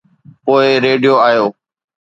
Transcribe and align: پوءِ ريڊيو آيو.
پوءِ 0.43 0.65
ريڊيو 0.83 1.15
آيو. 1.27 1.45